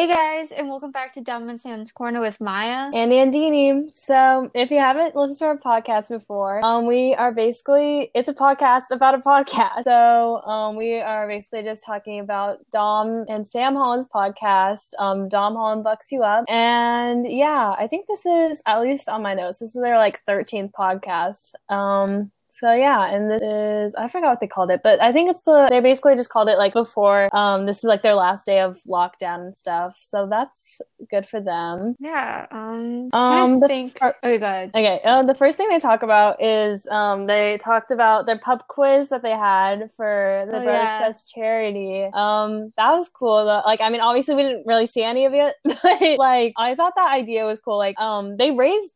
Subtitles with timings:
[0.00, 2.90] Hey guys, and welcome back to Dom and Sam's Corner with Maya.
[2.94, 3.86] and Andini.
[3.98, 8.32] So, if you haven't listened to our podcast before, um, we are basically it's a
[8.32, 9.84] podcast about a podcast.
[9.84, 14.94] So, um, we are basically just talking about Dom and Sam Holland's podcast.
[14.98, 19.20] Um, Dom Holland bucks you up, and yeah, I think this is at least on
[19.20, 19.58] my notes.
[19.58, 21.52] This is their like thirteenth podcast.
[21.68, 25.30] Um, so yeah, and this is I forgot what they called it, but I think
[25.30, 27.28] it's the they basically just called it like before.
[27.36, 29.98] Um, this is like their last day of lockdown and stuff.
[30.02, 31.96] So that's good for them.
[32.00, 32.46] Yeah.
[32.50, 33.08] Um.
[33.12, 33.98] Um, the think.
[33.98, 34.70] fir- okay, good.
[34.78, 38.64] Okay, uh, the first thing they talk about is um, they talked about their pub
[38.68, 40.98] quiz that they had for the Oh, Brothers yeah.
[41.00, 42.04] Fest charity.
[42.14, 43.44] Um, that was cool.
[43.44, 43.62] though.
[43.64, 46.94] Like, I mean, obviously we didn't really see any of it, but like, I thought
[46.96, 47.78] that idea was cool.
[47.78, 48.92] Like, um, they raised.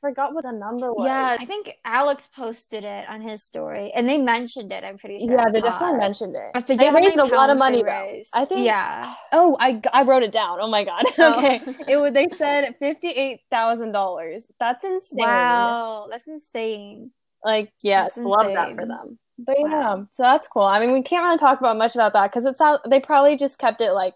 [0.00, 1.06] Forgot what the number was.
[1.06, 4.84] Yeah, I think Alex posted it on his story, and they mentioned it.
[4.84, 5.32] I'm pretty sure.
[5.36, 6.50] yeah, they definitely mentioned it.
[6.54, 8.20] I forget They raised a lot of money though.
[8.34, 8.66] I think.
[8.66, 9.14] Yeah.
[9.32, 10.58] Oh, I, I wrote it down.
[10.60, 11.04] Oh my god.
[11.18, 11.38] Oh.
[11.38, 12.12] okay, it was.
[12.12, 14.46] They said fifty eight thousand dollars.
[14.60, 15.18] That's insane.
[15.18, 17.10] Wow, that's insane.
[17.44, 19.18] Like, yes, That's love that for them.
[19.38, 20.62] But yeah, so that's cool.
[20.62, 22.88] I mean, we can't really talk about much about that because it's out.
[22.88, 24.14] They probably just kept it like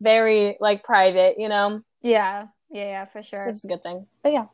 [0.00, 3.46] very like private, you know, Yeah, yeah, yeah, for sure.
[3.46, 4.06] which is a good thing.
[4.22, 4.46] But yeah,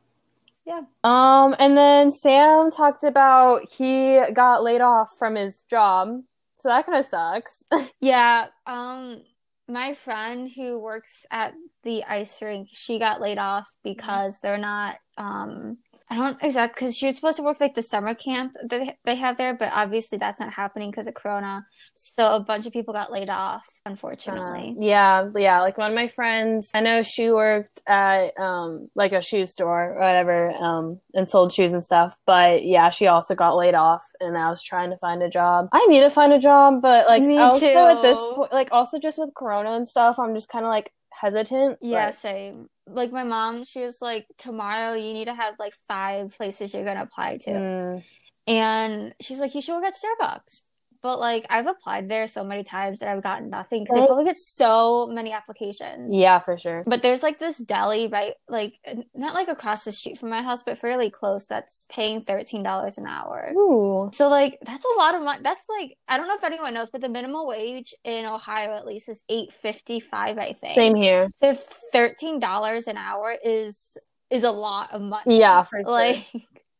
[0.64, 0.82] Yeah.
[1.02, 6.20] Um, and then Sam talked about he got laid off from his job,
[6.56, 7.62] so that kind of sucks.
[8.00, 9.22] Yeah, um,
[9.68, 14.96] my friend who works at the ice rink, she got laid off because they're not,
[15.18, 15.78] um,
[16.12, 19.14] I don't exactly, because she was supposed to work like the summer camp that they-
[19.16, 21.64] have there, but obviously that's not happening because of Corona.
[21.94, 24.74] So a bunch of people got laid off, unfortunately.
[24.78, 25.60] Uh, yeah, yeah.
[25.62, 29.94] Like one of my friends, I know she worked at um like a shoe store
[29.94, 32.14] or whatever, um, and sold shoes and stuff.
[32.26, 35.68] But yeah, she also got laid off, and I was trying to find a job.
[35.72, 38.98] I need to find a job, but like Me also at this point, like also
[38.98, 41.78] just with Corona and stuff, I'm just kind of like hesitant.
[41.80, 42.68] Yeah, but- same.
[42.86, 46.84] Like my mom, she was like, tomorrow you need to have like five places you're
[46.84, 47.50] gonna apply to.
[47.50, 48.04] Mm,
[48.46, 50.62] And she's like, you should work at Starbucks.
[51.02, 54.06] But like, I've applied there so many times and I've gotten nothing because they Right.
[54.06, 56.14] probably get so many applications.
[56.14, 56.84] yeah, for sure.
[56.86, 58.74] But there's like this deli right, like
[59.14, 63.06] not like across the street from my house, but fairly close that's paying $13 an
[63.06, 63.52] hour.
[63.56, 64.10] Ooh.
[64.14, 65.40] So like that's a lot of money.
[65.42, 68.86] That's like I don't know if anyone knows, but the minimum wage in Ohio at
[68.86, 70.74] least is eight fifty five, I think.
[70.74, 71.28] Same here.
[71.42, 71.58] So
[71.92, 73.96] thirteen dollars an hour is
[74.30, 75.38] is a lot of money.
[75.40, 75.90] Yeah, for sure.
[75.90, 76.26] Like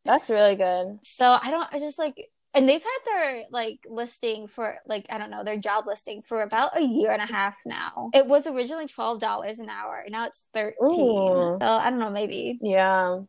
[0.04, 0.98] That's really good.
[1.02, 5.18] so I don't I just like and they've had their like listing for like I
[5.18, 8.10] don't know their job listing for about a year and a half now.
[8.14, 10.76] It was originally twelve dollars an hour, now it's thirteen.
[10.90, 11.58] Ooh.
[11.60, 12.58] So I don't know, maybe.
[12.60, 13.20] Yeah.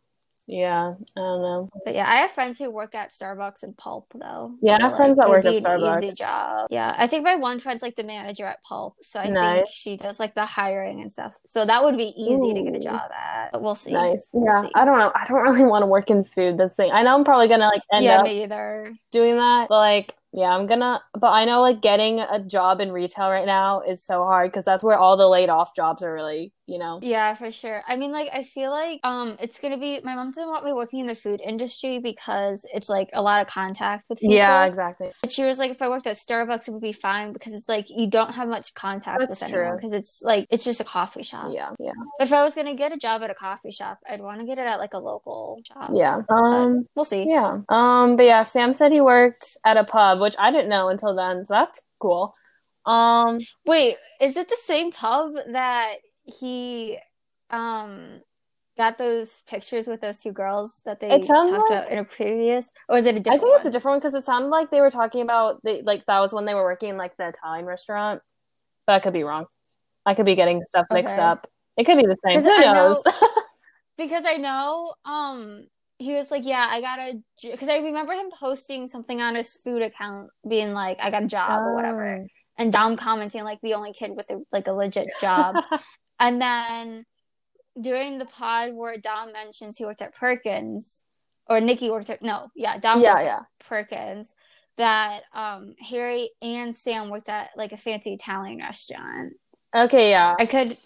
[0.46, 0.94] Yeah.
[1.16, 1.70] I don't know.
[1.86, 4.56] But yeah, I have friends who work at Starbucks and Pulp though.
[4.62, 6.04] Yeah, I So, have friends like, that work at Starbucks.
[6.04, 6.68] Easy job.
[6.70, 9.96] Yeah, I think my one friend's like the manager at Pulp, so I think she
[9.98, 11.34] does like the hiring and stuff.
[11.48, 13.52] So that would be easy to get a job at.
[13.54, 13.94] But we'll see.
[13.94, 14.32] Nice.
[14.34, 14.64] We'll Yeah.
[14.64, 14.72] see.
[14.76, 15.12] I don't know.
[15.16, 16.58] I don't really want to work in food.
[16.58, 16.92] That's the thing.
[16.92, 18.92] I know I'm probably gonna like end yeah, up me either.
[19.12, 21.02] doing that, but like, yeah, I'm gonna.
[21.14, 24.66] But I know like getting a job in retail right now is so hard because
[24.66, 27.00] that's where all the laid off jobs are really, you know.
[27.02, 27.82] Yeah, for sure.
[27.88, 30.00] I mean, like, I feel like um, it's gonna be.
[30.04, 33.42] My mom didn't want me working in the food industry because it's like a lot
[33.42, 34.36] of contact with people.
[34.36, 35.10] Yeah, exactly.
[35.22, 37.68] But she was like, if I worked at Starbucks, it would be fine because it's
[37.68, 40.86] like you don't have much contact That's with anyone because it's like it's just a
[40.86, 41.52] coffee shop.
[41.54, 44.22] Yeah, yeah, But if I was gonna get a job at a coffee shop, I'd
[44.22, 45.90] want to get it at like a local job.
[45.94, 46.22] yeah.
[46.28, 47.26] But Um, we'll see.
[47.28, 47.60] yeah.
[47.70, 51.14] Um, but yeah, Sam said he worked at a pub, which I didn't know until
[51.16, 52.34] then, so that's cool.
[52.86, 56.98] Um, Wait, is it the same pub that he
[57.50, 58.22] um
[58.78, 62.72] got those pictures with those two girls that they talked like- about in a previous,
[62.90, 64.72] or is it a different I think it's a different one because it sounded like
[64.72, 67.28] they were talking about they like that was when they were working in like the
[67.28, 68.22] Italian restaurant,
[68.88, 69.46] but I could be wrong.
[70.06, 71.22] I could be getting stuff mixed Okay.
[71.22, 71.48] up.
[71.78, 72.42] It could be the same.
[72.42, 73.02] Who I knows?
[73.06, 73.14] know-
[73.98, 75.68] Because I know, um,
[76.00, 79.54] he was like, yeah, I got a, because I remember him posting something on his
[79.54, 82.28] food account, being like, I got a job or whatever, Oh.
[82.58, 85.56] and Dom commenting like the only kid with a, like a legit job,
[86.20, 87.06] and then
[87.80, 91.02] during the pod where Dom mentions he worked at Perkins,
[91.50, 93.36] or Nikki worked at, no, yeah, Dom yeah, worked yeah.
[93.38, 94.34] at Perkins,
[94.78, 99.34] that um Harry and Sam worked at like a fancy Italian restaurant.
[99.76, 100.36] Okay, yeah.
[100.40, 100.78] I could,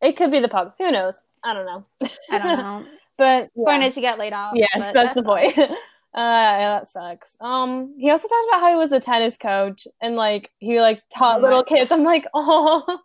[0.00, 0.74] It could be the pub.
[0.78, 1.14] Who knows?
[1.42, 1.84] I don't know.
[2.30, 2.84] I don't know.
[3.18, 3.64] but yeah.
[3.64, 4.54] Point is to get laid off.
[4.56, 5.58] yes, that's that the point.
[6.16, 7.36] Uh, yeah, that sucks.
[7.42, 11.02] Um, he also talked about how he was a tennis coach and like he like
[11.14, 11.92] taught Oh little kids.
[11.92, 13.00] I'm like, oh,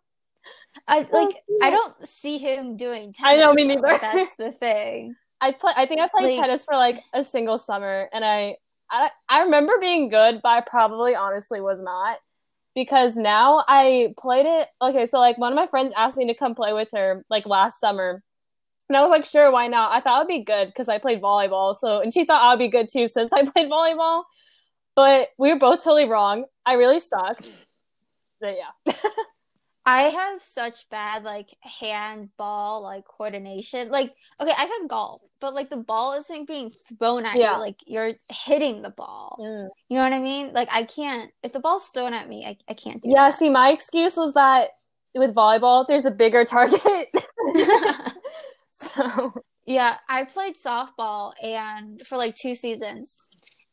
[0.88, 3.34] I like I don't see him doing tennis.
[3.34, 3.82] I know, me though.
[3.82, 3.98] neither.
[4.02, 5.16] That's the thing.
[5.40, 5.74] I play.
[5.76, 8.58] I think I played Like- tennis for like a single summer, and I,
[8.90, 12.18] I I remember being good, but I probably honestly was not.
[12.76, 14.68] because now I played it.
[14.82, 17.46] Okay, so like one of my friends asked me to come play with her like
[17.46, 18.24] last summer.
[18.90, 19.92] And I was like, sure, why not?
[19.94, 21.76] I thought it'd be good because I played volleyball.
[21.80, 24.24] So, and she thought I'd be good too since I played volleyball.
[24.98, 26.44] But we were both totally wrong.
[26.66, 27.50] I really sucked.
[28.42, 28.94] But yeah.
[29.86, 33.90] I have such bad like handball like coordination.
[33.90, 37.56] Like, okay, I can golf, but like the ball isn't being thrown at Yeah.
[37.56, 37.60] you.
[37.60, 39.38] Like you're hitting the ball.
[39.40, 39.70] Mm.
[39.90, 40.54] You know what I mean?
[40.54, 43.50] Like I can't if the ball's thrown at me, I, I can't do Yeah, see,
[43.50, 44.70] my excuse was that
[45.16, 47.10] with volleyball, there's a bigger target.
[48.96, 49.34] so,
[49.66, 53.16] yeah, I played softball and for like two seasons.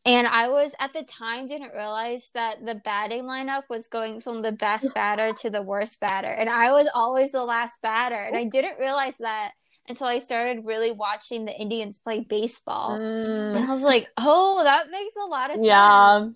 [0.08, 4.40] And I was at the time didn't realize that the batting lineup was going from
[4.40, 6.28] the best batter to the worst batter.
[6.28, 8.16] And I was always the last batter.
[8.16, 9.52] And I didn't realize that
[9.87, 12.94] until I started really watching the Indians play baseball.
[12.94, 15.66] And mm, I was like, oh, that makes a lot of sense.
[15.66, 16.28] yeah.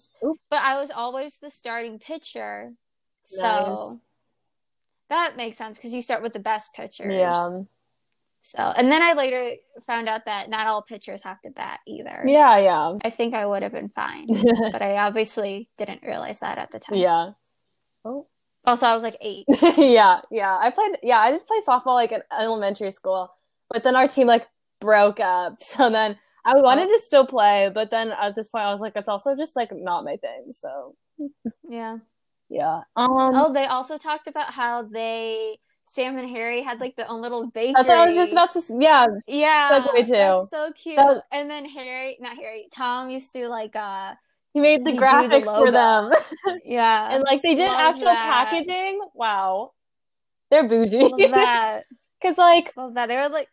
[0.50, 2.72] But I was always the starting pitcher.
[3.24, 3.98] So Nice.
[5.08, 7.12] that makes sense because you start with the best pitchers.
[7.12, 7.62] Yeah.
[8.44, 9.52] So, and then I later
[9.86, 12.24] found out that not all pitchers have to bat either.
[12.26, 12.92] Yeah, yeah.
[13.04, 14.26] I think I would have been fine,
[14.72, 16.98] but I obviously didn't realize that at the time.
[16.98, 17.30] yeah.
[18.04, 18.26] Oh.
[18.64, 19.44] Also, I was like eight.
[19.76, 20.56] yeah, yeah.
[20.56, 23.32] I played yeah, I just played softball like in elementary school.
[23.70, 24.46] But then our team like
[24.80, 25.56] broke up.
[25.62, 28.92] So then I wanted to still play, but then at this point I was like,
[28.96, 30.52] it's also just like not my thing.
[30.52, 30.94] So
[31.68, 31.98] Yeah.
[32.48, 32.82] yeah.
[32.96, 35.58] Um Oh, they also talked about how they,
[35.94, 37.74] Sam and Harry, had like their own little bakery.
[37.74, 39.06] that's what I was just about to yeah.
[39.26, 40.12] Yeah, segue too.
[40.12, 40.96] that's so cute.
[40.96, 44.14] That- and then Harry, not Harry, Tom used to like, uh,
[44.54, 46.12] He made the do the graphics for them.
[46.64, 48.48] yeah, and like they did Love actual that.
[48.50, 49.00] packaging.
[49.14, 49.72] Wow.
[50.50, 50.98] They're bougie.
[51.02, 51.84] love that.
[52.22, 53.08] Cause like Love that.
[53.08, 53.48] They were like,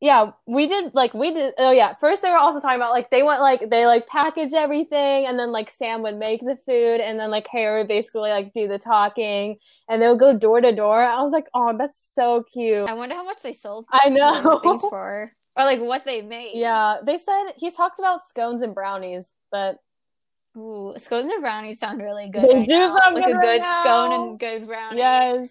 [0.00, 1.94] yeah, we did like we did oh yeah.
[1.94, 5.38] First they were also talking about like they went like they like package everything and
[5.38, 8.68] then like Sam would make the food and then like Harry would basically like do
[8.68, 9.56] the talking
[9.88, 11.02] and they would go door to door.
[11.02, 12.88] I was like, oh that's so cute.
[12.88, 14.60] I wonder how much they sold I know.
[14.62, 16.52] things for, or like what they made.
[16.54, 16.98] Yeah.
[17.04, 19.78] They said he talked about scones and brownies, but
[20.56, 22.42] Ooh, scones and brownies sound really good.
[22.42, 22.98] They right do now.
[22.98, 24.98] sound like good a right good scone and good brownie.
[24.98, 25.48] Yes.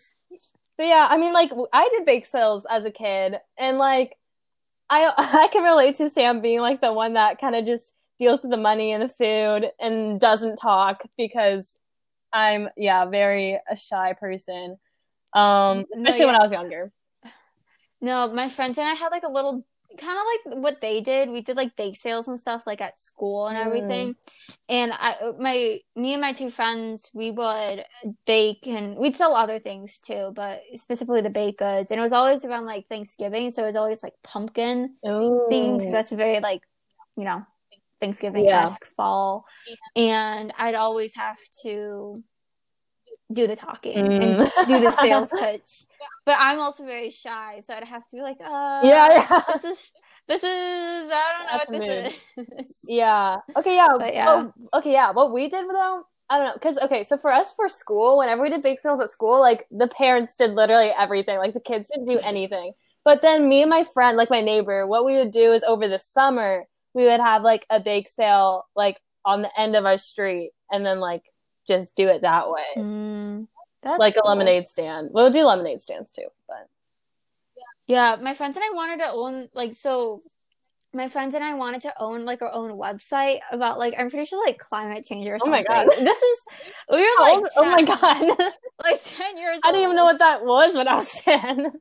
[0.78, 4.16] But yeah, I mean, like I did bake sales as a kid, and like
[4.90, 8.42] I I can relate to Sam being like the one that kind of just deals
[8.42, 11.76] with the money and the food and doesn't talk because
[12.32, 14.78] I'm yeah very a shy person,
[15.34, 16.36] um, No, especially when.
[16.36, 16.92] I was younger.
[18.02, 19.66] No, my friends and I had like a little
[19.98, 21.30] kind of like what they did.
[21.30, 23.66] We did like bake sales and stuff like at school and Mm.
[23.66, 24.16] everything.
[24.70, 27.86] And I my me and my two friends, we would
[28.26, 31.92] bake and we'd sell other things too, but specifically the baked goods.
[31.92, 34.96] And it was always around like Thanksgiving, so it was always like pumpkin
[35.50, 36.62] themes because that's very like,
[37.16, 37.46] you know,
[38.02, 39.46] Thanksgiving-esque fall.
[39.96, 42.24] And I'd always have to
[43.32, 44.68] do the talking and Mm.
[44.68, 45.86] do the sales pitch.
[46.26, 49.42] But I'm also very shy, so I'd have to be like, uh, Yeah, yeah.
[49.54, 49.92] this is
[50.28, 52.86] this is I don't know That's what this is.
[52.90, 53.38] Yeah.
[53.56, 53.76] Okay.
[53.76, 53.88] Yeah.
[53.98, 54.50] But yeah.
[54.74, 54.92] Oh, okay.
[54.92, 55.12] Yeah.
[55.12, 58.42] What we did though, I don't know, because okay, so for us for school, whenever
[58.42, 61.38] we did bake sales at school, like the parents did literally everything.
[61.38, 62.74] Like the kids didn't do anything.
[63.06, 65.88] But then me and my friend, like my neighbor, what we would do is over
[65.88, 69.98] the summer we would have like a bake sale like on the end of our
[69.98, 71.24] street, and then like
[71.68, 73.48] just do it that way, Mm,
[73.98, 75.10] like a lemonade stand.
[75.12, 76.68] We'll do lemonade stands too, but
[77.88, 80.22] Yeah, my friends and I wanted to own like so.
[80.96, 84.26] My friends and I wanted to own like our own website about like I'm pretty
[84.26, 85.66] sure like climate change or something.
[85.66, 86.06] Oh my God.
[86.06, 86.40] This is
[86.92, 88.38] we were like oh my god,
[88.84, 89.60] like ten years.
[89.64, 91.72] I didn't even know what that was when I was ten.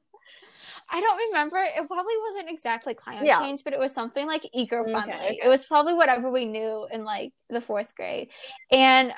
[0.90, 1.56] I don't remember.
[1.58, 3.38] It probably wasn't exactly climate Yeah.
[3.38, 5.00] change, but it was something like eco-friendly.
[5.12, 5.38] Okay, okay.
[5.42, 8.28] It was probably whatever we knew in like the fourth grade.
[8.70, 9.14] And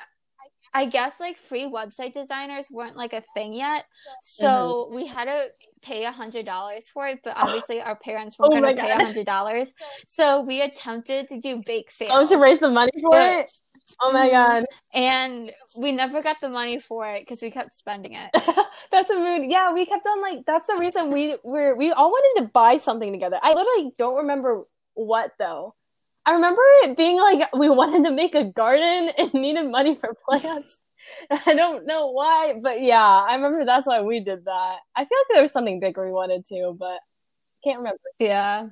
[0.75, 3.85] I guess like free website designers weren't like a thing yet.
[4.21, 4.95] So Mm-hmm.
[4.97, 5.47] we had to
[5.81, 8.95] pay a hundred dollars for it, but obviously our parents weren't Oh gonna pay a
[9.05, 9.71] hundred dollars.
[10.07, 12.11] So we attempted to do bake sales.
[12.13, 13.51] Oh, to raise the money for But- it.
[14.01, 14.31] Oh my Mhm.
[14.31, 14.65] god.
[14.93, 18.29] and we never got the money for it because we kept spending it.
[18.91, 19.49] that's a mood.
[19.49, 22.77] Yeah, we kept on like that's the reason we were we all wanted to buy
[22.77, 23.39] something together.
[23.41, 24.63] I literally don't remember
[24.95, 25.75] what though.
[26.25, 30.15] I remember it being like we wanted to make a garden and needed money for
[30.27, 30.79] plants.
[31.45, 34.77] I don't know why, but yeah, I remember that's why we did that.
[34.95, 36.99] I feel like there was something bigger we wanted to, but
[37.63, 37.99] can't remember.
[38.19, 38.67] Yeah.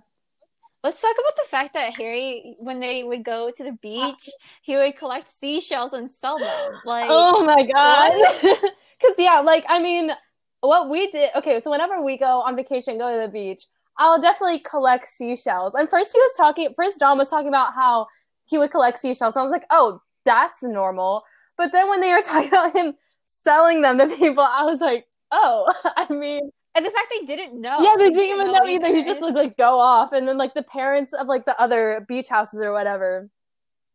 [0.83, 4.29] Let's talk about the fact that Harry, when they would go to the beach,
[4.63, 6.81] he would collect seashells and sell them.
[6.83, 8.11] Like, Oh my god.
[9.01, 10.11] Cuz yeah, like I mean,
[10.59, 13.65] what we did Okay, so whenever we go on vacation, go to the beach,
[13.97, 15.75] I'll definitely collect seashells.
[15.75, 18.07] And first he was talking first Dom was talking about how
[18.45, 19.35] he would collect seashells.
[19.35, 21.23] And I was like, "Oh, that's normal."
[21.57, 22.93] But then when they were talking about him
[23.25, 27.59] selling them to people, I was like, oh, I mean, and the fact they didn't
[27.59, 27.81] know.
[27.81, 28.87] Yeah, they didn't even know either.
[28.87, 28.95] either.
[28.95, 32.05] He just would like go off, and then like the parents of like the other
[32.07, 33.29] beach houses or whatever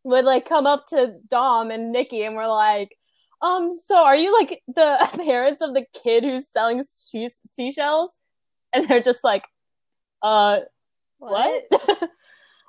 [0.03, 2.95] would like come up to Dom and Nikki and were like,
[3.41, 6.83] um, so are you like the parents of the kid who's selling
[7.55, 8.11] seashells?
[8.71, 9.43] And they're just like,
[10.21, 10.59] uh,
[11.17, 11.63] what?
[11.69, 12.09] what?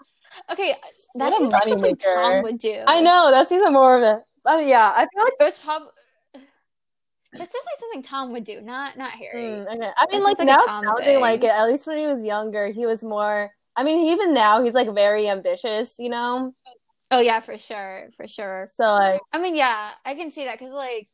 [0.52, 0.74] okay,
[1.16, 2.14] that seems like something maker.
[2.14, 2.82] Tom would do.
[2.86, 4.50] I know that's even more of a.
[4.50, 5.88] Uh, yeah, I feel like it was probably.
[7.32, 9.42] It's definitely something Tom would do, not not Harry.
[9.42, 9.90] Mm, okay.
[9.96, 11.50] I mean, like, like now sounding like it.
[11.50, 13.50] At least when he was younger, he was more.
[13.76, 16.52] I mean, even now he's like very ambitious, you know.
[17.12, 18.68] Oh yeah, for sure, for sure.
[18.72, 21.08] So like, I mean, yeah, I can see that because like,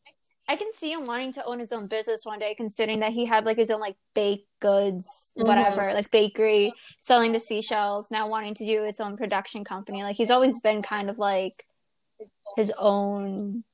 [0.48, 3.26] I can see him wanting to own his own business one day, considering that he
[3.26, 5.96] had like his own like baked goods, whatever, mm-hmm.
[5.96, 8.10] like bakery, selling the seashells.
[8.10, 10.02] Now wanting to do his own production company.
[10.02, 11.64] Like he's always been kind of like
[12.56, 13.64] his own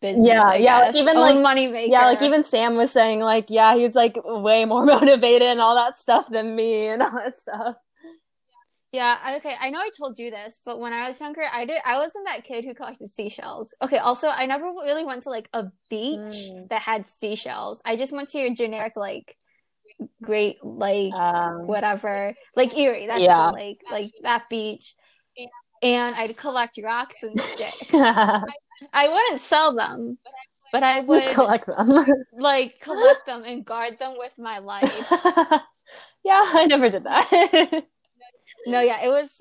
[0.00, 0.28] business.
[0.28, 1.90] Yeah, I yeah, like even own like money maker.
[1.90, 5.74] Yeah, like even Sam was saying, like, yeah, he's like way more motivated and all
[5.74, 7.76] that stuff than me and all that stuff.
[8.92, 9.54] Yeah, okay.
[9.60, 11.80] I know I told you this, but when I was younger, I did.
[11.84, 13.72] I wasn't that kid who collected seashells.
[13.80, 13.98] Okay.
[13.98, 16.68] Also, I never really went to like a beach mm.
[16.70, 17.80] that had seashells.
[17.84, 19.36] I just went to your generic like
[20.22, 23.06] Great like um, whatever, like Erie.
[23.06, 23.46] That's yeah.
[23.46, 24.94] the lake, like that beach.
[25.82, 27.76] And I'd collect rocks and sticks.
[27.92, 28.42] I,
[28.92, 30.18] I wouldn't sell them,
[30.72, 35.06] but I would just collect them, like collect them and guard them with my life.
[36.24, 37.84] yeah, I never did that.
[38.66, 39.40] No, yeah, it was.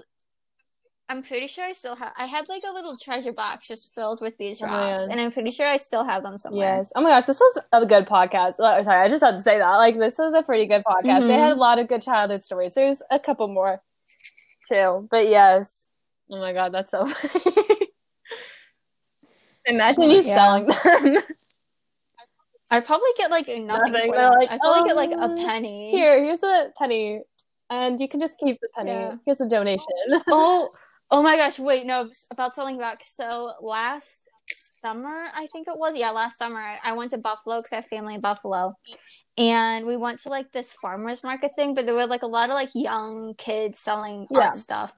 [1.09, 2.13] I'm pretty sure I still have.
[2.17, 5.19] I had like a little treasure box just filled with these oh, rocks, oh, and
[5.19, 6.77] I'm pretty sure I still have them somewhere.
[6.77, 6.93] Yes.
[6.95, 8.55] Oh my gosh, this was a good podcast.
[8.59, 9.75] Oh, sorry, I just had to say that.
[9.77, 11.19] Like, this was a pretty good podcast.
[11.19, 11.27] Mm-hmm.
[11.27, 12.75] They had a lot of good childhood stories.
[12.75, 13.81] There's a couple more
[14.67, 15.85] too, but yes.
[16.29, 17.88] Oh my god, that's so funny.
[19.65, 20.35] Imagine oh, you yeah.
[20.35, 21.23] selling them.
[22.71, 23.65] I'd probably get like nothing.
[23.93, 24.11] nothing.
[24.11, 25.89] Like, I probably um, get like a penny.
[25.89, 27.21] Here, here's a penny
[27.69, 28.91] and you can just keep the penny.
[28.91, 29.15] Yeah.
[29.25, 29.85] Here's a donation.
[30.27, 30.69] oh,
[31.11, 31.59] oh my gosh!
[31.59, 33.03] Wait, no, about selling back.
[33.03, 34.29] So last
[34.83, 35.97] summer, I think it was.
[35.97, 38.73] Yeah, last summer, I went to Buffalo because I have family in Buffalo,
[39.38, 41.75] and we went to like this farmers market thing.
[41.75, 44.39] But there were like a lot of like young kids selling yeah.
[44.39, 44.93] art stuff.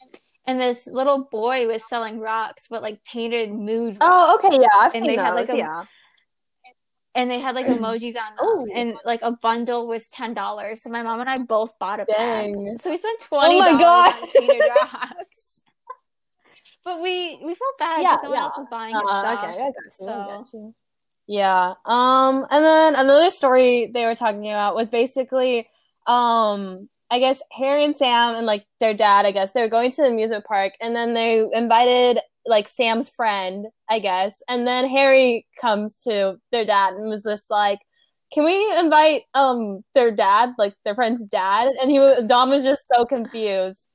[0.48, 3.98] And this little boy was selling rocks, but like painted mood.
[4.02, 4.02] Rocks.
[4.02, 5.86] Oh, okay, yeah, I've and they those, had like a yeah
[7.16, 8.68] and they had like emojis on them, oh.
[8.74, 10.82] and like a bundle was ten dollars.
[10.82, 12.66] So my mom and I both bought a Dang.
[12.66, 12.82] bag.
[12.82, 13.56] So we spent twenty.
[13.56, 14.16] Oh my god!
[14.82, 15.62] Rocks.
[16.86, 18.44] but we we felt bad because yeah, no one yeah.
[18.44, 19.44] else was buying uh, stuff.
[19.44, 19.92] Okay, I got you.
[19.92, 20.06] So.
[20.06, 20.76] Got you.
[21.28, 21.74] Yeah.
[21.86, 22.46] Um.
[22.50, 25.68] And then another story they were talking about was basically,
[26.08, 29.26] um, I guess Harry and Sam and like their dad.
[29.26, 33.10] I guess they were going to the amusement park, and then they invited like Sam's
[33.10, 34.42] friend, I guess.
[34.48, 37.80] And then Harry comes to their dad and was just like,
[38.34, 42.64] "Can we invite um their dad, like their friend's dad?" And he was Dom was
[42.64, 43.88] just so confused.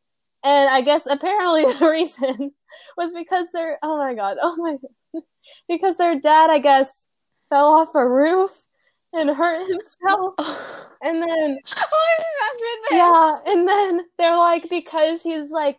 [0.45, 2.53] And I guess apparently the reason
[2.97, 5.23] was because their oh my god, oh my god.
[5.69, 7.07] because their dad, I guess,
[7.50, 8.50] fell off a roof
[9.12, 10.35] and hurt himself.
[11.03, 11.85] and then oh,
[12.93, 15.79] Yeah, and then they're like because he's like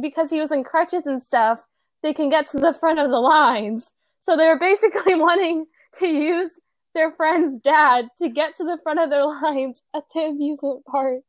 [0.00, 1.62] because he was in crutches and stuff,
[2.02, 3.90] they can get to the front of the lines.
[4.20, 5.66] So they're basically wanting
[5.98, 6.50] to use
[6.94, 11.20] their friend's dad to get to the front of their lines at the amusement park.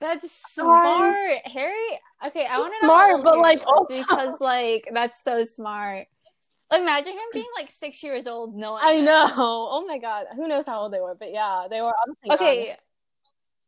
[0.00, 2.00] That's smart, Harry.
[2.26, 3.86] Okay, I want to know smart, but like also...
[3.88, 6.06] because like that's so smart.
[6.70, 9.30] Imagine him being like six years old, No, I know.
[9.36, 11.14] Oh my god, who knows how old they were?
[11.14, 11.94] But yeah, they were
[12.30, 12.68] okay.
[12.68, 12.76] Young.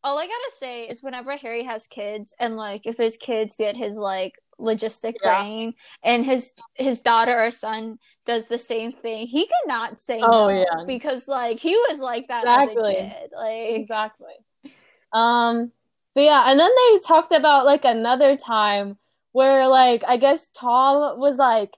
[0.05, 3.76] All I gotta say is, whenever Harry has kids, and like if his kids get
[3.76, 5.41] his like logistic yeah.
[5.41, 10.31] brain and his his daughter or son does the same thing he cannot say oh,
[10.31, 10.85] no yeah.
[10.87, 12.97] because like he was like that exactly.
[12.97, 14.73] as a kid like exactly
[15.12, 15.71] um
[16.15, 18.99] but yeah and then they talked about like another time
[19.33, 21.71] where like i guess tom was like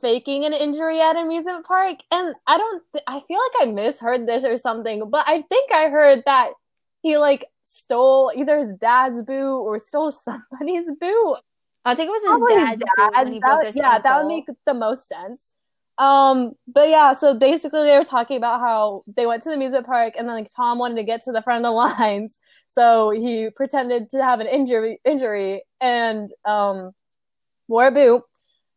[0.00, 4.26] faking an injury at amusement park and i don't th- i feel like i misheard
[4.26, 6.50] this or something but i think i heard that
[7.02, 10.12] he like stole either his dad's boot or stole
[10.50, 11.36] somebody's boot
[11.84, 13.28] I think it was his Probably dad's dad.
[13.28, 14.02] He that, his yeah, ankle.
[14.02, 15.52] that would make the most sense.
[15.98, 19.86] Um, but yeah, so basically they were talking about how they went to the amusement
[19.86, 23.10] park and then like Tom wanted to get to the front of the lines, so
[23.10, 26.92] he pretended to have an injury injury and um
[27.68, 28.22] wore a boot.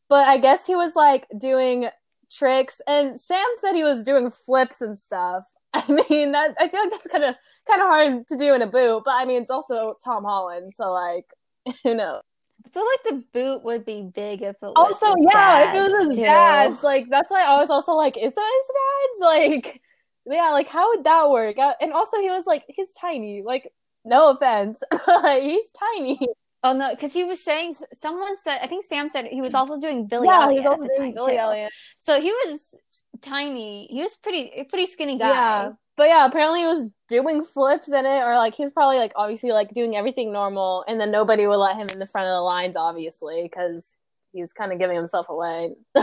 [0.10, 1.90] But I guess he was like doing
[2.32, 5.44] tricks and Sam said he was doing flips and stuff.
[5.74, 7.36] I mean that I feel like that's kind of
[7.68, 10.74] kind of hard to do in a boot, but I mean it's also Tom Holland,
[10.76, 11.26] so like
[11.84, 12.22] who knows.
[12.68, 15.82] I feel like the boot would be big if it was Also, yeah, if it
[15.82, 16.22] was his too.
[16.22, 19.22] dad's, like that's why I was also like, is that his dad's?
[19.22, 19.82] Like,
[20.26, 21.58] yeah, like how would that work?
[21.58, 23.42] Uh, And also, he was like, he's tiny.
[23.44, 23.72] Like,
[24.06, 26.20] no offense, he's tiny.
[26.64, 29.80] Oh no, because he was saying someone said I think Sam said he was also
[29.80, 31.38] doing Billy yeah, Elliot at also the time Billy too.
[31.38, 31.72] Elliot.
[32.00, 32.78] So he was
[33.22, 33.88] tiny.
[33.90, 35.30] He was pretty pretty skinny guy.
[35.30, 38.98] Yeah, but yeah, apparently he was doing flips in it, or like he was probably
[39.00, 42.28] like obviously like doing everything normal, and then nobody would let him in the front
[42.28, 43.96] of the lines, obviously, because
[44.32, 45.72] he's kind of giving himself away.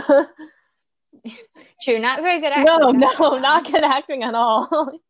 [1.81, 3.41] True, not very good no, acting no, time.
[3.41, 4.99] not good acting at all.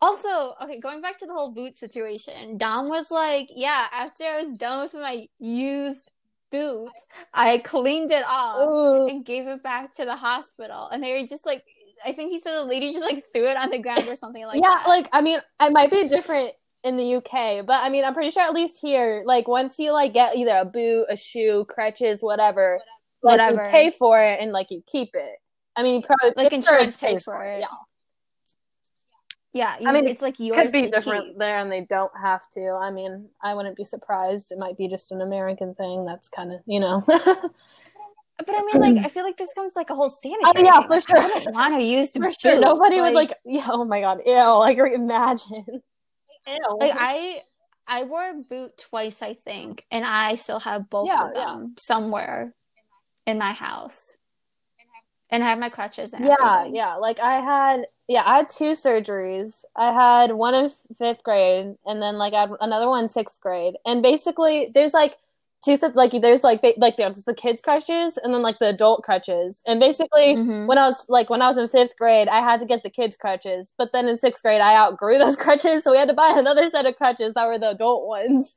[0.00, 4.42] Also, okay, going back to the whole boot situation, Dom was like, "Yeah, after I
[4.42, 6.08] was done with my used
[6.52, 6.92] boot,
[7.34, 9.08] I cleaned it off Ooh.
[9.08, 11.64] and gave it back to the hospital." And they were just like,
[12.04, 14.44] I think he said the lady just like threw it on the ground or something
[14.46, 14.88] like yeah, that.
[14.88, 16.52] like I mean, it might be different
[16.84, 19.92] in the UK, but I mean, I'm pretty sure at least here, like once you
[19.92, 22.80] like get either a boot, a shoe, crutches, whatever,
[23.22, 23.64] like, Whatever.
[23.64, 25.36] you pay for it and like you keep it.
[25.76, 27.60] I mean, you probably Like I'm insurance it's pays for it.
[27.60, 27.66] Yeah,
[29.52, 31.38] yeah, you, I mean, it's like yours could be different keep.
[31.38, 32.78] there, and they don't have to.
[32.80, 34.52] I mean, I wouldn't be surprised.
[34.52, 36.04] It might be just an American thing.
[36.04, 37.04] That's kind of you know.
[38.38, 40.52] But I mean, like, I feel like this comes like a whole sanitary.
[40.56, 41.18] Oh, yeah, for Like, sure.
[41.18, 42.60] I wouldn't want to use the For sure, boot.
[42.60, 43.32] nobody would like.
[43.44, 43.66] Yeah.
[43.70, 44.20] Oh my god.
[44.24, 44.32] Ew.
[44.34, 45.82] Like imagine.
[46.46, 46.78] Ew.
[46.80, 47.42] Like I,
[47.86, 51.74] I wore a boot twice, I think, and I still have both Yeah, of them
[51.78, 52.54] somewhere
[53.26, 54.16] in my house,
[55.30, 56.74] and I have my crutches and yeah, everything.
[56.74, 56.94] yeah.
[56.96, 59.60] Like I had, yeah, I had two surgeries.
[59.76, 63.40] I had one in fifth grade, and then like I had another one in sixth
[63.40, 63.74] grade.
[63.84, 65.16] And basically, there's like
[65.64, 65.96] two sets.
[65.96, 69.60] Like there's like ba- like there's the kids crutches, and then like the adult crutches.
[69.66, 70.66] And basically, Mhm.
[70.66, 72.90] when I was like when I was in fifth grade, I had to get the
[72.90, 73.72] kids crutches.
[73.78, 76.68] But then in sixth grade, I outgrew those crutches, so we had to buy another
[76.68, 78.56] set of crutches that were the adult ones.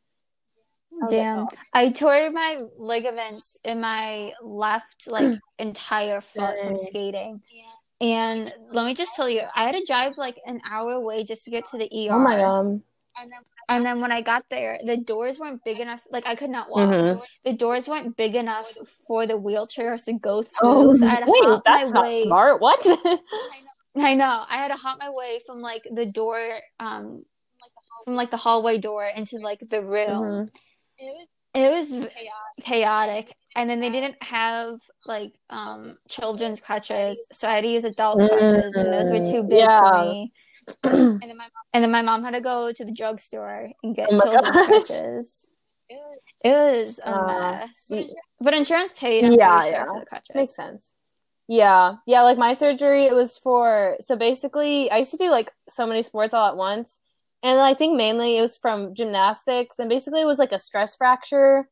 [0.93, 1.47] I like, Damn, oh.
[1.73, 6.77] I tore my ligaments in my left like entire foot from Dang.
[6.77, 7.41] skating.
[8.01, 11.43] And let me just tell you, I had to drive like an hour away just
[11.45, 12.13] to get to the ER.
[12.13, 12.65] Oh my god.
[12.65, 13.39] And then
[13.79, 16.05] when I got there, the doors weren't big enough.
[16.11, 16.89] Like I could not walk.
[16.89, 17.21] Mhm.
[17.45, 18.71] The doors weren't big enough
[19.07, 20.59] for the wheelchairs to go through.
[20.61, 22.23] Oh, so I had to wait, hop that's my not way.
[22.23, 22.61] smart.
[22.61, 22.85] What?
[23.95, 24.43] I know.
[24.49, 26.39] I had to hop my way from like the door,
[26.79, 27.23] um,
[28.05, 30.47] from like the hallway door into like the room.
[30.47, 30.49] Mhm.
[31.53, 32.07] It was
[32.63, 33.35] chaotic.
[33.55, 38.29] And then they didn't have like um children's crutches, so I had to use adult
[38.29, 39.79] crutches, and those were too big Yeah.
[39.79, 40.31] for me.
[40.83, 41.21] And
[41.73, 45.47] then my mom had to go to the drugstore and get Oh children's crutches.
[46.43, 48.05] It was a Uh, mess.
[48.39, 49.85] But insurance paid, I'm Yeah, sure, yeah.
[49.85, 50.35] for the crutches.
[50.35, 50.91] Makes sense.
[51.47, 51.95] Yeah.
[52.07, 55.85] Yeah, like my surgery it was for so basically I used to do like so
[55.85, 56.97] many sports all at once.
[57.43, 60.95] And I think mainly it was from gymnastics and basically it was like a stress
[60.95, 61.67] fracture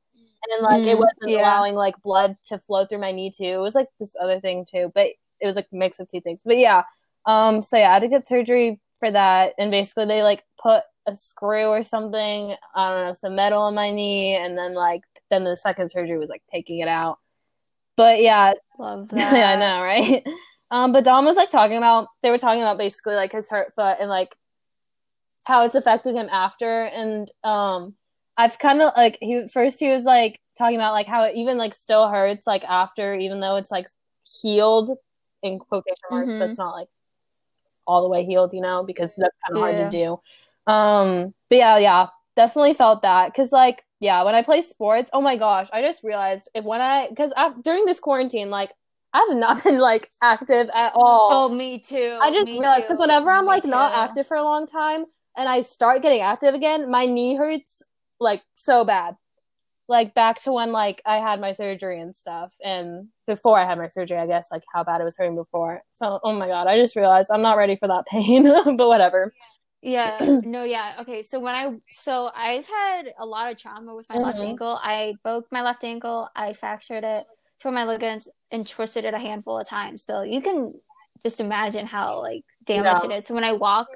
[0.51, 1.39] and like it Mm, wasn't yeah.
[1.39, 3.43] allowing like blood to flow through my knee too.
[3.45, 5.07] It was like this other thing too, but
[5.39, 6.41] it was like a mix of two things.
[6.43, 6.83] But yeah.
[7.29, 10.83] Um so yeah, I had to get surgery for that and basically they like put
[11.07, 15.01] a screw or something, I don't know, some metal in my knee and then like
[15.29, 17.19] then the second surgery was like taking it out.
[17.97, 19.17] But yeah, Love that.
[19.37, 20.25] yeah, I know, right?
[20.71, 23.73] Um, but Dom was like talking about they were talking about basically like his hurt
[23.75, 24.35] foot and like
[25.43, 26.83] how it's affected him after.
[26.83, 27.95] And um,
[28.37, 31.57] I've kind of like he first he was like talking about like how it even
[31.57, 33.87] like still hurts like after even though it's like
[34.41, 34.97] healed
[35.43, 36.49] in quotation marks, but Mhm.
[36.49, 36.87] it's not like
[37.89, 39.61] all the way healed, you know, because that's kind of Yeah.
[39.61, 40.21] hard to do.
[40.71, 45.21] Um, but yeah, yeah, definitely felt that because like yeah, when I play sports, oh
[45.21, 48.71] my gosh, I just realized if when I because during this quarantine, like
[49.13, 51.45] I've not been like active at all.
[51.45, 52.19] Oh, me too.
[52.21, 55.05] I just Me realized because whenever I'm Me like not active for a long time
[55.37, 57.83] and I start getting active again, my knee hurts
[58.19, 59.15] like so bad.
[59.89, 63.79] Like back to when like I had my surgery and stuff, and before I had
[63.79, 65.81] my surgery, I guess like how bad it was hurting before.
[65.91, 69.33] So oh my god, I just realized I'm not ready for that pain, but whatever.
[69.81, 70.97] Yeah, no, yeah.
[71.01, 74.45] Okay, so when I so I've had a lot of trauma with my left Mhm.
[74.49, 74.79] ankle.
[74.81, 77.23] I broke my left ankle, I fractured it,
[77.61, 80.03] tore my ligaments, and twisted it a handful of times.
[80.03, 80.73] So you can
[81.23, 83.25] just imagine how like damaged it is.
[83.27, 83.87] So when I walk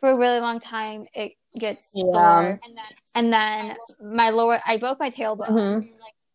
[0.00, 2.04] for a really long time, it gets Yeah.
[2.12, 2.60] sore.
[3.14, 5.48] And then my lower, I broke my tailbone.
[5.48, 5.90] Mhm.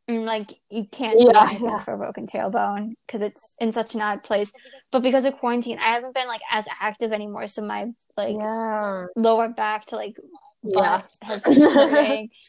[0.08, 1.80] And like you can't do anything yeah.
[1.80, 4.52] for a broken tailbone because it's in such an odd place.
[4.92, 7.46] But because of quarantine, I haven't been like as active anymore.
[7.48, 10.16] So my like Yeah, lower back to like
[10.64, 11.02] Yeah.
[11.02, 12.30] butt has been hurting.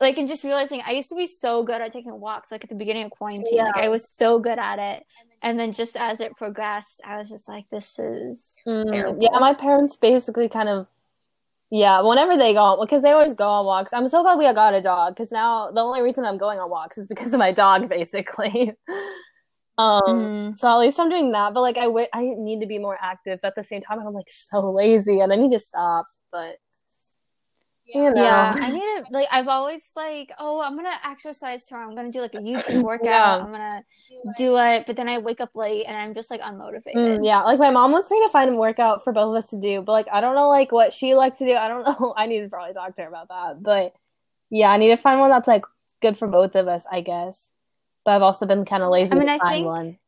[0.00, 2.70] like and just realizing I used to be so good at taking walks like at
[2.70, 3.58] the beginning of quarantine.
[3.64, 5.04] Like I was so good at it.
[5.42, 9.38] And then just as it progressed, I was just like, this is Mm, yeah.
[9.38, 10.86] My parents basically kind of,
[11.74, 13.92] Yeah, whenever they go because they always go on walks.
[13.92, 16.70] I'm so glad we got a dog because now the only reason I'm going on
[16.70, 18.70] walks is because of my dog, basically.
[19.76, 20.56] um, mm.
[20.56, 21.52] so at least I'm doing that.
[21.52, 23.40] But like, I w- I need to be more active.
[23.42, 26.04] But at the same time, I'm like so lazy, and I need to stop.
[26.30, 26.58] But
[27.86, 28.22] you know.
[28.22, 29.28] Yeah, I need to like.
[29.30, 31.88] I've always like, oh, I'm gonna exercise tomorrow.
[31.88, 33.06] I'm gonna do like a YouTube workout.
[33.06, 33.36] Yeah.
[33.36, 33.84] I'm gonna
[34.36, 36.94] do it, but then I wake up late and I'm just like unmotivated.
[36.94, 39.50] Mm, yeah, like my mom wants me to find a workout for both of us
[39.50, 41.54] to do, but like I don't know like what she likes to do.
[41.54, 42.14] I don't know.
[42.16, 43.62] I need to probably talk to her about that.
[43.62, 43.94] But
[44.50, 45.64] yeah, I need to find one that's like
[46.00, 47.50] good for both of us, I guess.
[48.04, 49.98] But I've also been kind of lazy I mean, to I find think, one.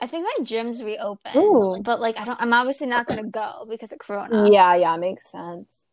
[0.00, 1.80] I think my gym's reopened, Ooh.
[1.82, 2.40] but like I don't.
[2.40, 4.50] I'm obviously not gonna go because of Corona.
[4.50, 5.86] Yeah, yeah, makes sense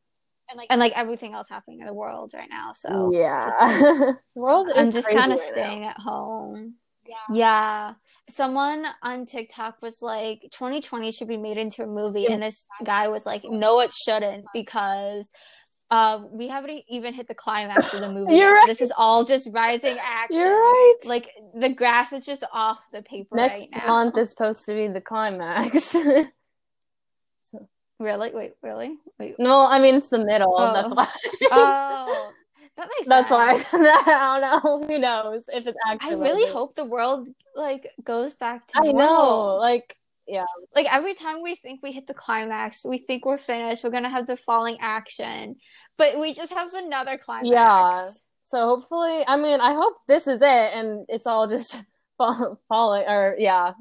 [0.49, 2.73] and like and like everything else happening in the world right now.
[2.73, 4.69] So yeah, just, world.
[4.75, 5.89] I'm just kind of right staying now.
[5.89, 6.75] at home.
[7.07, 7.15] Yeah.
[7.33, 7.93] yeah.
[8.29, 12.27] Someone on TikTok was like, 2020 should be made into a movie.
[12.27, 15.31] And this guy was like, no, it shouldn't because
[15.91, 18.35] uh, we haven't even hit the climax of the movie.
[18.35, 18.67] You're right.
[18.67, 20.37] This is all just rising action.
[20.37, 20.95] You're right.
[21.05, 23.87] Like the graph is just off the paper Next right now.
[23.87, 25.95] month is supposed to be the climax.
[27.99, 28.31] Really?
[28.33, 28.97] Wait, really?
[29.19, 29.35] Wait.
[29.39, 30.55] No, I mean it's the middle.
[30.57, 30.73] Oh.
[30.73, 31.07] That's why.
[31.51, 32.31] oh,
[32.77, 33.07] that makes.
[33.07, 33.37] That's sense.
[33.37, 34.07] why I said that.
[34.07, 34.87] I don't know.
[34.87, 36.15] Who knows if it's actually?
[36.15, 38.77] I really hope the world like goes back to.
[38.77, 39.01] I normal.
[39.01, 40.45] know, like yeah.
[40.75, 43.83] Like every time we think we hit the climax, we think we're finished.
[43.83, 45.57] We're gonna have the falling action,
[45.97, 47.49] but we just have another climax.
[47.51, 48.09] Yeah.
[48.43, 51.75] So hopefully, I mean, I hope this is it, and it's all just
[52.17, 53.73] falling, or yeah,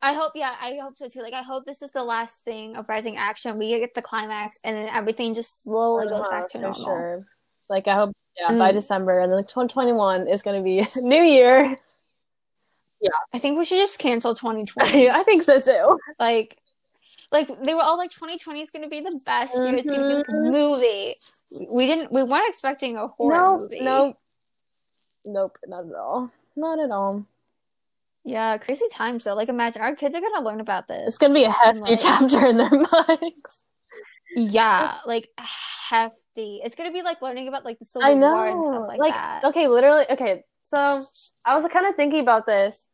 [0.00, 1.22] I hope, yeah, I hope so too.
[1.22, 3.58] Like, I hope this is the last thing of Rising Action.
[3.58, 6.84] We get the climax, and then everything just slowly uh-huh, goes back to normal.
[6.84, 7.26] Sure.
[7.68, 8.58] Like, I hope, yeah, mm.
[8.58, 11.76] by December, and then like 2021 is going to be New Year.
[13.00, 15.10] Yeah, I think we should just cancel 2020.
[15.10, 15.98] I think so too.
[16.18, 16.58] Like,
[17.30, 19.66] like they were all like 2020 is going to be the best mm-hmm.
[19.66, 19.76] year.
[19.78, 21.14] It's going to be movie.
[21.68, 22.12] We didn't.
[22.12, 23.80] We weren't expecting a horror nope, movie.
[23.80, 24.16] Nope.
[25.24, 25.58] Nope.
[25.66, 26.30] Not at all.
[26.56, 27.24] Not at all.
[28.24, 29.34] Yeah, crazy times though.
[29.34, 31.08] Like imagine our kids are gonna learn about this.
[31.08, 33.34] It's gonna be a hefty like, chapter in their minds.
[34.36, 35.28] Yeah, like
[35.88, 36.60] hefty.
[36.62, 38.32] It's gonna be like learning about like the Civil I know.
[38.32, 39.44] War and stuff like, like that.
[39.44, 40.04] Okay, literally.
[40.10, 41.06] Okay, so
[41.44, 42.86] I was kind of thinking about this.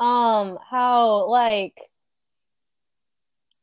[0.00, 1.74] Um, how like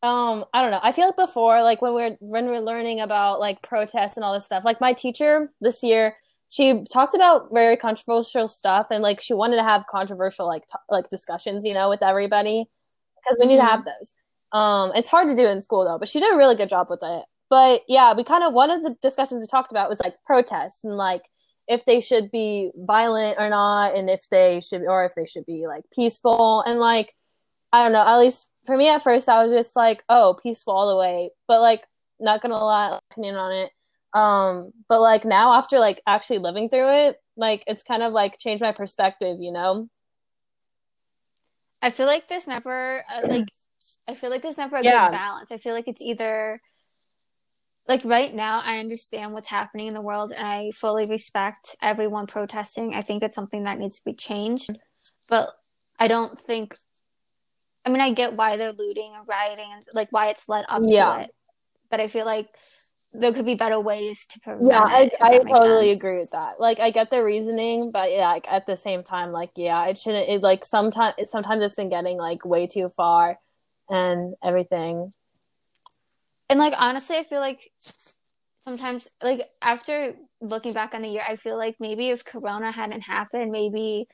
[0.04, 3.40] um i don't know i feel like before like when we're when we're learning about
[3.40, 6.16] like protests and all this stuff like my teacher this year
[6.56, 10.80] she talked about very controversial stuff and like she wanted to have controversial like t-
[10.90, 12.66] like discussions you know with everybody
[13.18, 13.66] because we need mm-hmm.
[13.66, 14.14] to have those.
[14.58, 16.88] Um it's hard to do in school though but she did a really good job
[16.90, 17.26] with it.
[17.50, 20.86] But yeah we kind of one of the discussions we talked about was like protests
[20.86, 21.24] and like
[21.68, 25.46] if they should be violent or not and if they should or if they should
[25.46, 26.62] be like peaceful.
[26.62, 27.14] And like
[27.74, 30.74] i don't know at least for me at first i was just like oh peaceful
[30.74, 31.32] all the way.
[31.50, 31.84] But like
[32.18, 33.72] not gonna lie opinion on it
[34.16, 38.40] um, but like now after like actually living through it, like it's kind of like
[38.40, 39.90] changed my perspective, you know?
[41.82, 43.50] I feel like there's never a, like
[44.08, 45.10] I feel like there's never a yeah.
[45.10, 45.52] good balance.
[45.52, 46.62] I feel like it's either
[47.90, 52.26] like right now I understand what's happening in the world and I fully respect everyone
[52.26, 52.94] protesting.
[52.96, 54.70] I think it's something that needs to be changed.
[55.28, 55.50] But
[56.00, 56.74] I don't think
[57.84, 60.84] I mean I get why they're looting and rioting and like why it's led up
[60.86, 61.16] yeah.
[61.16, 61.32] to it.
[61.92, 62.48] But I feel like
[63.20, 66.00] there could be better ways to prevent yeah i, I totally sense.
[66.00, 69.32] agree with that like i get the reasoning but yeah like at the same time
[69.32, 73.38] like yeah it shouldn't it like sometimes sometimes it's been getting like way too far
[73.90, 75.12] and everything
[76.50, 77.72] and like honestly i feel like
[78.64, 83.02] sometimes like after looking back on the year i feel like maybe if corona hadn't
[83.02, 84.08] happened maybe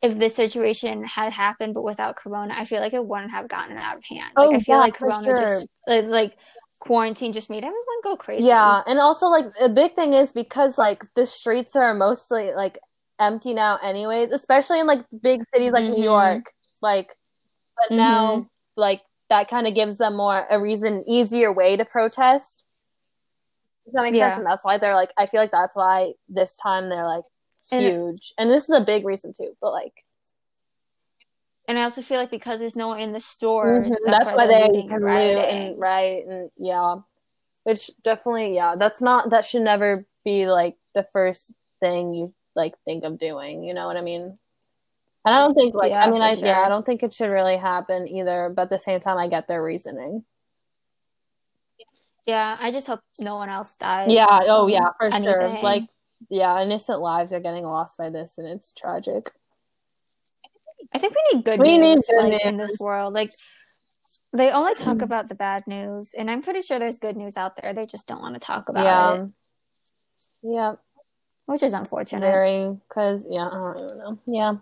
[0.00, 3.76] if this situation had happened but without corona i feel like it wouldn't have gotten
[3.76, 5.38] out of hand like oh, i feel yeah, like corona sure.
[5.38, 6.36] just like
[6.80, 8.46] quarantine just made everyone go crazy.
[8.46, 12.78] Yeah, and also like the big thing is because like the streets are mostly like
[13.18, 15.94] empty now anyways, especially in like big cities like mm-hmm.
[15.94, 16.52] New York.
[16.80, 17.16] Like
[17.76, 17.96] but mm-hmm.
[17.96, 22.64] now like that kind of gives them more a reason easier way to protest.
[23.84, 24.30] Does that make yeah.
[24.30, 24.38] sense?
[24.38, 27.24] And that's why they're like I feel like that's why this time they're like
[27.70, 28.32] huge.
[28.38, 30.04] And, and this is a big reason too, but like
[31.68, 34.10] and I also feel like because there's no one in the stores, mm-hmm.
[34.10, 36.96] that's, that's, why, why they can loot and right and yeah,
[37.64, 42.74] which definitely yeah, that's not that should never be like the first thing you like
[42.86, 43.62] think of doing.
[43.62, 44.38] You know what I mean?
[45.24, 46.46] And I don't think like yeah, I mean I sure.
[46.46, 48.50] yeah I don't think it should really happen either.
[48.54, 50.24] But at the same time, I get their reasoning.
[52.24, 54.08] Yeah, I just hope no one else dies.
[54.10, 54.40] Yeah.
[54.46, 55.24] Oh yeah, for anything.
[55.24, 55.58] sure.
[55.62, 55.84] Like
[56.30, 59.30] yeah, innocent lives are getting lost by this, and it's tragic.
[60.92, 62.40] I think we need good we news, need good like, news.
[62.44, 63.14] in this world.
[63.14, 63.30] Like,
[64.32, 65.04] they only talk mm-hmm.
[65.04, 67.72] about the bad news, and I'm pretty sure there's good news out there.
[67.72, 69.22] They just don't want to talk about yeah.
[69.22, 69.30] it,
[70.42, 70.72] Yeah.
[71.46, 72.20] which is unfortunate.
[72.20, 74.18] Very, because yeah, I don't even know.
[74.26, 74.54] Yeah,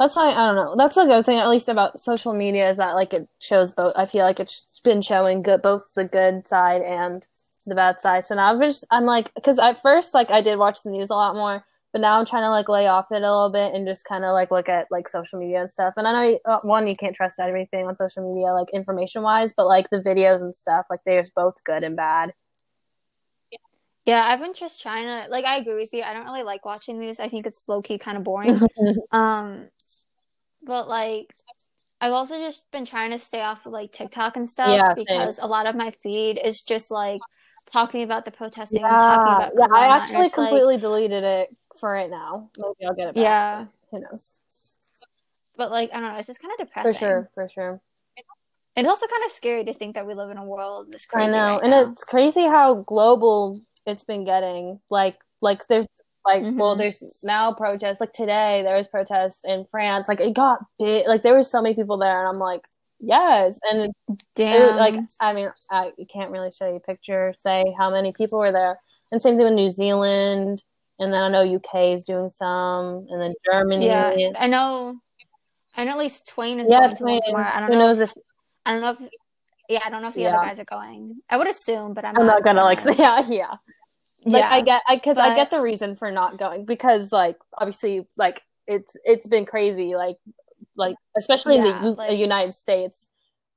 [0.00, 0.74] that's why I don't know.
[0.76, 3.92] That's a good thing, at least about social media, is that like it shows both.
[3.94, 7.26] I feel like it's been showing good, both the good side and
[7.66, 8.26] the bad side.
[8.26, 11.10] So now I'm just, I'm like, because at first, like I did watch the news
[11.10, 11.62] a lot more,
[11.94, 14.24] but now I'm trying to like lay off it a little bit and just kind
[14.24, 15.94] of like look at like social media and stuff.
[15.96, 19.52] And I know uh, one, you can't trust everything on social media, like information wise,
[19.56, 22.34] but like the videos and stuff, like there's both good and bad.
[24.06, 26.02] Yeah, I've been just trying to like I agree with you.
[26.02, 27.20] I don't really like watching news.
[27.20, 28.60] I think it's low key kind of boring.
[29.12, 29.68] um
[30.66, 31.32] but like
[32.00, 35.06] I've also just been trying to stay off of like TikTok and stuff Yeah, same.
[35.06, 37.20] because a lot of my feed is just like
[37.70, 39.66] talking about the protesting and Yeah, talking about yeah.
[39.72, 42.48] I actually it's, like- completely deleted it for right now.
[42.56, 43.22] Maybe I'll get it back.
[43.22, 43.66] Yeah.
[43.90, 44.32] Who knows?
[45.58, 46.94] but like I don't know, it's just kind of depressing.
[46.94, 47.80] For sure, for sure.
[48.74, 51.34] It's also kind of scary to think that we live in a world this crazy.
[51.34, 51.92] I know, right and now.
[51.92, 54.80] it's crazy how global it's been getting.
[54.90, 55.86] Like, like there's
[56.26, 56.78] like, well, Mhm.
[56.78, 58.00] there's now protests.
[58.00, 60.08] Like today, there was protests in France.
[60.08, 61.06] Like it got big.
[61.06, 62.66] Like there were so many people there, and I'm like,
[62.98, 63.60] yes.
[63.70, 63.90] And it,
[64.34, 64.62] Damn.
[64.70, 68.12] it- like, I mean, I you can't really show you a picture, say how many
[68.12, 68.80] people were there.
[69.12, 70.64] And same thing with New Zealand,
[70.98, 73.86] and then I know UK is doing some, and then Germany.
[73.86, 74.98] yeah, I know.
[75.76, 77.04] I know at least Tuwaine is Yeah, going Tuwaine.
[77.12, 77.50] one tomorrow.
[77.52, 78.16] I don't Who know knows if, if
[78.64, 79.08] I don't know if
[79.68, 80.36] yeah, I don't know if the Yeah.
[80.36, 81.20] other guys are going.
[81.28, 83.54] I would assume, but I'm, I'm not gonna like say, yeah, yeah.
[84.24, 84.48] Like yeah.
[84.50, 88.40] I get, I because I get the reason for not going because like obviously like
[88.66, 90.16] it's it's been crazy like
[90.76, 93.06] like especially in the like- United States.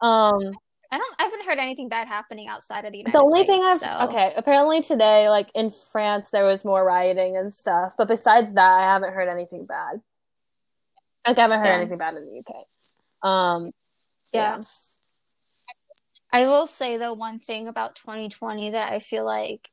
[0.02, 0.54] Um,
[0.91, 1.15] I don't.
[1.19, 3.21] I haven't heard anything bad happening outside of the United States.
[3.21, 3.50] the only States.
[3.52, 7.93] thing I've so- okay apparently today like in France there was more rioting and stuff,
[7.97, 10.02] but besides that I haven't heard anything bad.
[11.28, 11.76] Like I haven't heard Yeah.
[11.78, 13.28] anything bad in the UK.
[13.28, 13.71] Um,
[14.32, 14.62] Yeah.
[16.32, 19.69] I will say though one thing about 2020 that I feel like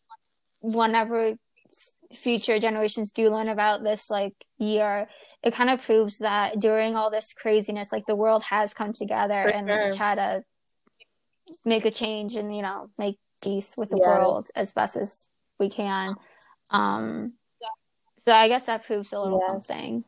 [0.61, 1.35] whenever
[2.13, 5.09] future generations do learn about this like year,
[5.43, 9.43] it kind of proves that during all this craziness, like the world has come together
[9.43, 9.93] For and sure.
[9.93, 10.43] try to
[11.65, 14.07] make a change and you know make peace with the Yes.
[14.07, 16.15] world as best as we can.
[16.71, 17.35] Um,
[18.19, 19.47] so I guess that proves a little Yes.
[19.47, 20.05] something.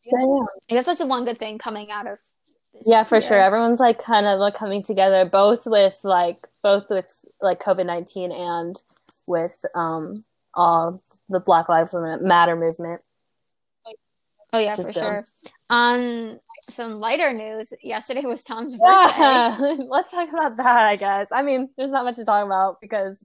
[0.00, 0.46] so, yeah.
[0.70, 2.18] I guess that's the one good thing coming out of
[2.74, 3.22] this Yeah, for year.
[3.22, 3.40] sure.
[3.40, 8.30] Everyone's like kind of like coming together, both with like both with like COVID nineteen
[8.30, 8.80] and
[9.26, 10.22] with um
[10.54, 13.00] all the Black Lives Matter movement.
[14.52, 14.92] Oh yeah, for them.
[14.92, 15.24] sure.
[15.70, 19.18] On some lighter news, yesterday was Tom's birthday.
[19.18, 20.86] Yeah, let's talk about that.
[20.86, 21.28] I guess.
[21.32, 23.16] I mean, there's not much to talk about because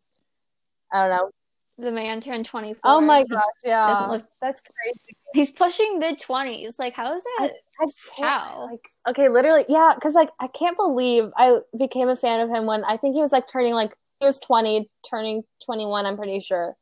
[0.91, 1.29] I don't know.
[1.77, 2.79] The man turned 24.
[2.83, 5.17] Oh my gosh, yeah, look- that's crazy.
[5.33, 6.77] He's pushing mid 20s.
[6.77, 7.53] Like, how is that?
[7.79, 8.69] I can't, How?
[8.69, 12.65] Like, okay, literally, yeah, because like I can't believe I became a fan of him
[12.65, 16.05] when I think he was like turning like he was twenty, turning twenty one.
[16.05, 16.75] I'm pretty sure.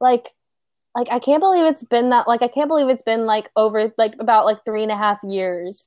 [0.00, 0.30] Like,
[0.94, 2.26] like I can't believe it's been that.
[2.26, 5.18] Like I can't believe it's been like over like about like three and a half
[5.22, 5.86] years.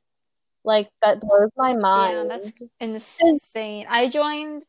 [0.69, 2.13] Like that blows my mind.
[2.15, 2.53] Damn, that's
[3.19, 3.87] insane.
[3.89, 4.65] I joined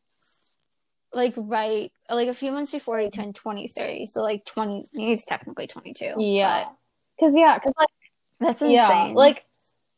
[1.13, 4.07] like right, like a few months before I turned 23.
[4.07, 6.13] So, like 20, he's technically 22.
[6.17, 6.65] yeah,
[7.15, 7.89] because yeah, because like.
[8.41, 9.15] That's Yeah, insane.
[9.15, 9.45] like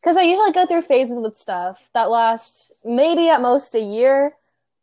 [0.02, 4.34] because I usually go through phases with stuff that last maybe at most a year,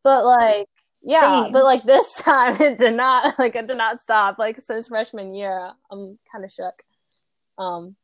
[0.03, 0.67] but like
[1.03, 1.51] yeah, Same.
[1.51, 4.39] but like this time it did not like it did not stop.
[4.39, 6.81] Like since freshman year, I'm kind of shook.
[7.60, 7.95] Um,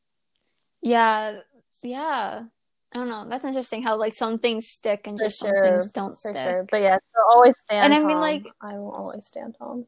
[0.83, 1.39] yeah,
[1.81, 2.43] yeah.
[2.93, 3.25] I don't know.
[3.29, 6.35] That's interesting how like some things stick and For just sure, some things don't stick.
[6.35, 6.65] sure.
[6.69, 7.85] But yeah, so always stand.
[7.85, 9.85] And I mean, like- I will always stand Tom.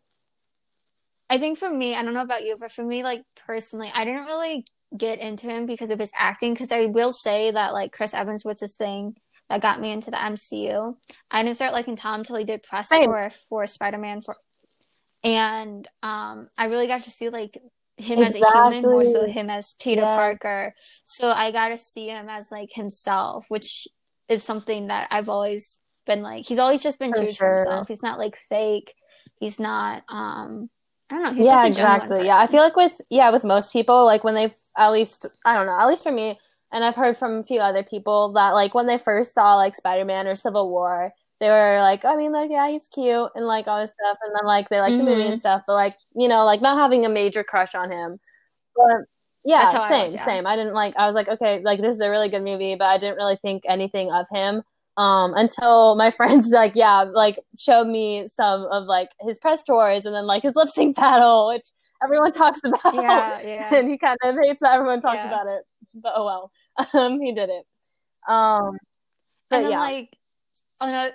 [1.30, 4.04] I think for me, I don't know about you, but for me, like personally, I
[4.04, 4.66] didn't really
[4.98, 6.54] get into him because of his acting.
[6.54, 9.16] Because I will say that like Chris Evans was this thing
[9.48, 10.96] that got me into the MCU.
[11.30, 13.04] I didn't start liking Tom until he did press Same.
[13.06, 14.36] tour for Spider Man for,
[15.24, 17.58] and um, I really got to see like
[18.00, 20.16] him as a human more so him as Peter Yes.
[20.18, 20.74] Parker.
[21.04, 23.88] So I got to see him as like himself, which
[24.28, 26.46] is something that I've always been like.
[26.46, 27.48] He's always just been For true sure.
[27.48, 27.88] to himself.
[27.88, 28.94] He's not like fake.
[29.40, 30.70] He's not um
[31.10, 31.34] I don't know.
[31.34, 32.26] He's yeah, exactly.
[32.26, 35.56] Yeah, I feel like with yeah with most people, like when they at least I
[35.56, 36.40] don't know, at least for me,
[36.72, 39.76] and I've heard from a few other people that like when they first saw like
[39.76, 43.46] Spider Man or Civil War, they were like, I mean, like yeah, he's cute and
[43.46, 45.96] like all this stuff, and then like they like the movie and stuff, but like
[46.16, 48.20] you know, like not having a major crush on him,
[48.76, 48.98] but.
[49.46, 50.26] Yeah, how I same, was, yeah.
[50.26, 50.46] same.
[50.46, 50.96] I didn't like.
[50.98, 53.38] I was like, okay, like this is a really good movie, but I didn't really
[53.42, 54.64] think anything of him
[55.00, 60.06] um until my friends like yeah like showed me some of like his press tours
[60.06, 61.66] and then like his lip sync battle which
[62.04, 63.74] everyone talks about Yeah, yeah.
[63.76, 65.28] and he kind of hates that everyone talks Yeah.
[65.28, 66.52] about it but oh well
[66.94, 67.66] um he did it
[68.28, 68.78] um
[69.50, 70.18] but and then yeah like
[70.82, 71.12] another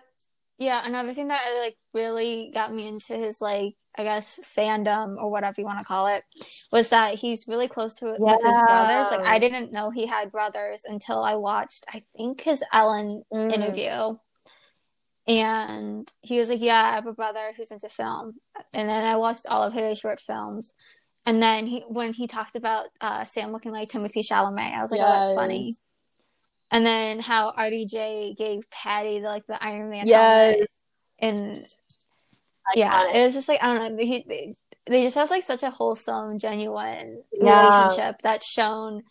[0.58, 5.16] yeah, another thing that I, like really got me into his like I guess fandom
[5.18, 6.24] or whatever you want to call it
[6.72, 9.10] was that he's really close to with his brothers.
[9.10, 13.52] Like I didn't know he had brothers until I watched I think his Ellen Mm.
[13.52, 14.16] interview.
[15.26, 18.34] And he was like, "Yeah, I have a brother who's into film."
[18.74, 20.74] And then I watched all of his short films.
[21.24, 24.90] And then he when he talked about uh, Sam looking like Timothée Chalamet, I was
[24.90, 25.76] like, "Oh, that's funny."
[26.70, 30.56] And then how RDJ gave Paddy the, like the Iron Man Yes.
[30.56, 30.70] helmet,
[31.20, 31.66] and
[32.74, 34.04] yeah, it was just like I don't know.
[34.04, 34.54] He, they,
[34.86, 37.60] they just have like such a wholesome, genuine Yeah.
[37.62, 39.02] relationship that's shown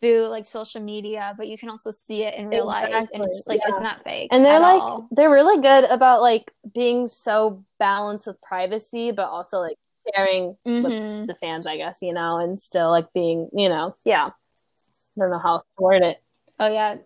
[0.00, 3.44] through like social media, but you can also see it in real life, and it's
[3.46, 4.28] like it's not fake.
[4.30, 5.08] and they're like all.
[5.10, 9.76] they're really good about like being so balanced with privacy but also like
[10.14, 10.82] sharing Mhm.
[10.82, 15.20] with the fans i guess you know and still like being you know yeah i
[15.20, 16.18] don't know how to word it
[16.58, 16.96] Oh yeah.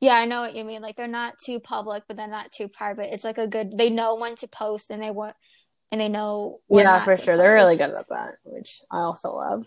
[0.00, 0.82] Yeah, I know what you mean.
[0.82, 3.12] Like they're not too public, but they're not too private.
[3.12, 5.34] It's like a good they know when to post and they want
[5.92, 8.10] and they know when yeah not for sure they're really good post.
[8.10, 9.64] about that which i also love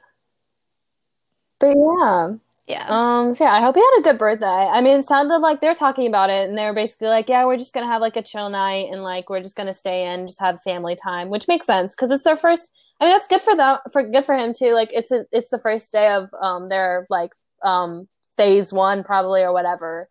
[1.59, 2.27] but yeah
[2.67, 2.85] Yeah.
[2.87, 5.61] um so yeah i hope you had a good birthday i mean it sounded like
[5.61, 8.15] they're talking about it and they were basically like yeah we're just gonna have like
[8.15, 11.47] a chill night and like we're just gonna stay in just have family time which
[11.47, 14.35] makes sense because it's their first i mean that's good for them for good for
[14.35, 17.31] him too like it's a, it's the first day of um their like
[17.63, 18.07] um
[18.39, 20.07] phase one probably or whatever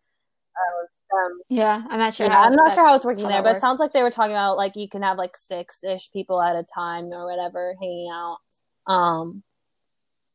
[1.11, 3.43] um, yeah, I'm not sure yeah, how I'm not sure how it's working how there,
[3.43, 6.11] but it sounds like they were talking about like you can have like six ish
[6.11, 8.37] people at a time or whatever hanging out.
[8.85, 9.43] Um,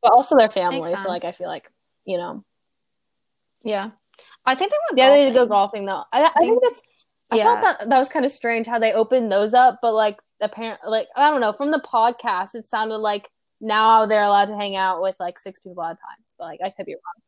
[0.01, 0.93] but also their family.
[0.93, 1.71] So like I feel like
[2.05, 2.43] you know,
[3.63, 3.91] Yeah.
[4.45, 5.85] I think they went yeah, they need to go golfing.
[5.85, 6.03] golfing though.
[6.11, 6.81] I, I think think- that's.
[7.31, 7.43] I yeah.
[7.43, 10.89] thought that that was kind of strange how they opened those up, but like apparently,
[10.89, 13.27] like I don't know, from the podcast, it sounded like
[13.59, 16.23] now they're allowed to hang out with like six people at a time.
[16.37, 17.24] But like I could be wrong.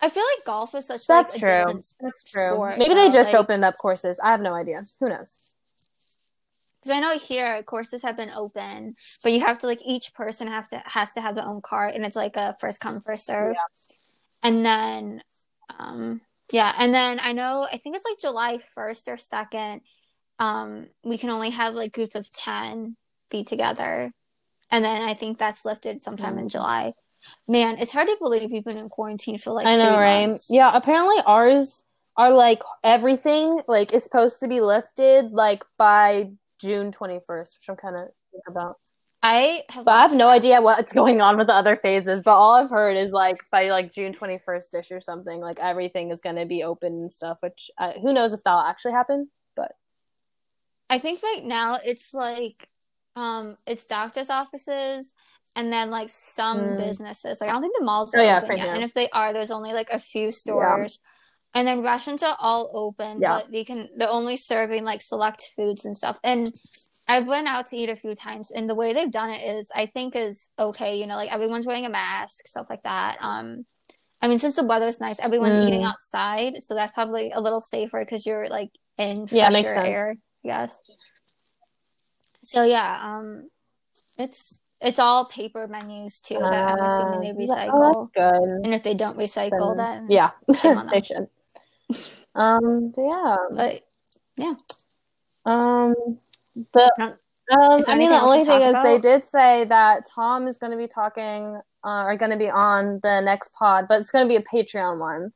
[0.00, 1.64] I feel like golf is such That's like a true.
[1.64, 2.52] distance That's true.
[2.52, 2.78] sport.
[2.78, 4.18] Maybe they just like- opened up courses.
[4.22, 4.84] I have no idea.
[5.00, 5.38] Who knows?
[6.82, 10.46] Because I know here courses have been open, but you have to like each person
[10.48, 13.26] have to has to have their own cart, and it's like a first come first
[13.26, 13.56] serve.
[14.42, 15.22] And then,
[15.78, 16.20] um,
[16.52, 19.80] yeah, and then I know I think it's like July first or second.
[20.38, 22.96] Um, we can only have like groups of ten
[23.30, 24.12] be together,
[24.70, 26.50] and then I think that's lifted sometime in Mm.
[26.52, 26.92] July.
[27.48, 30.26] Man, it's hard to believe we've been in quarantine for like I know, right?
[30.26, 30.48] months.
[30.50, 31.82] Yeah, apparently ours
[32.16, 37.76] are like everything like is supposed to be lifted like by June 21st, which I'm
[37.76, 38.08] kind of
[38.48, 38.76] about.
[39.22, 39.84] I have.
[39.84, 42.22] But I have no idea what's going on with the other phases.
[42.22, 46.10] But all I've heard is like by like June 21st ish or something, like everything
[46.10, 47.38] is going to be open and stuff.
[47.40, 49.28] Which uh, who knows if that'll actually happen?
[49.56, 49.72] But
[50.88, 52.68] I think right now it's like
[53.16, 55.14] um it's doctors' offices
[55.56, 56.78] and then like some Mm.
[56.78, 57.40] businesses.
[57.40, 58.68] Like I don't think the malls are Oh, yeah, open yet.
[58.68, 61.00] And if they are, there's only like a few stores.
[61.02, 61.58] Yeah.
[61.58, 63.38] And then restaurants are all open, Yeah.
[63.38, 66.18] but they can they're only serving like select foods and stuff.
[66.22, 66.52] And
[67.08, 69.70] I've went out to eat a few times and the way they've done it is
[69.74, 73.16] I think is okay, you know, like everyone's wearing a mask, stuff like that.
[73.20, 73.64] Um
[74.20, 75.64] I mean, since the weather's nice, everyone's Mm.
[75.68, 79.74] eating outside, so that's probably a little safer because you're like in Yeah, fresher makes
[79.74, 79.86] sense.
[79.86, 80.82] air, yes.
[82.42, 83.48] So yeah, um,
[84.18, 87.70] it's it's all paper menus too that I'm assuming they Uh, recycle.
[87.74, 88.48] Oh, that's good.
[88.64, 90.30] And if they don't recycle, Then- then yeah,
[90.92, 91.28] they should.
[92.34, 93.36] Um, but yeah.
[93.50, 93.82] But
[95.50, 95.94] Um,
[96.72, 96.90] the
[97.52, 100.78] um, I mean, the only thing is they did say that Tom is going to
[100.78, 104.28] be talking, uh, or going to be on the next pod, but it's going to
[104.28, 105.32] be a Patreon one.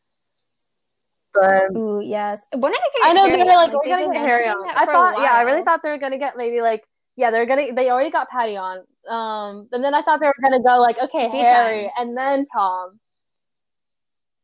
[1.33, 2.45] But ooh, yes.
[2.53, 4.69] When are they I know they're Harry like we're gonna been get Harry on.
[4.69, 7.73] I thought, yeah, I really thought they were gonna get maybe like, yeah, they're gonna
[7.73, 8.81] they already got Paddy on.
[9.09, 11.93] Um, and then I thought they were gonna go like, okay, Harry, times.
[11.99, 13.01] and then Tom.